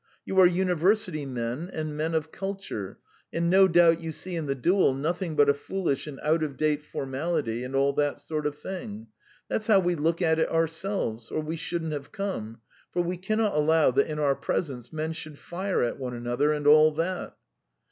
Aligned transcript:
You 0.25 0.39
are 0.39 0.47
university 0.47 1.27
men 1.27 1.69
and 1.71 1.95
men 1.95 2.15
of 2.15 2.31
culture, 2.31 2.97
and 3.31 3.51
no 3.51 3.67
doubt 3.67 4.01
you 4.01 4.11
see 4.11 4.35
in 4.35 4.47
the 4.47 4.55
duel 4.55 4.95
nothing 4.95 5.35
but 5.35 5.47
a 5.47 5.53
foolish 5.53 6.07
and 6.07 6.19
out 6.21 6.41
of 6.41 6.57
date 6.57 6.81
formality, 6.81 7.63
and 7.63 7.75
all 7.75 7.93
that 7.93 8.19
sort 8.19 8.47
of 8.47 8.55
thing. 8.57 9.09
That's 9.47 9.67
how 9.67 9.79
we 9.79 9.93
look 9.93 10.19
at 10.19 10.39
it 10.39 10.49
ourselves, 10.49 11.29
or 11.29 11.41
we 11.41 11.55
shouldn't 11.55 11.93
have 11.93 12.11
come, 12.11 12.61
for 12.91 13.03
we 13.03 13.15
cannot 13.17 13.53
allow 13.53 13.91
that 13.91 14.07
in 14.07 14.17
our 14.17 14.35
presence 14.35 14.91
men 14.91 15.11
should 15.13 15.37
fire 15.37 15.83
at 15.83 15.99
one 15.99 16.15
another, 16.15 16.51
and 16.51 16.65
all 16.65 16.89
that." 16.93 17.35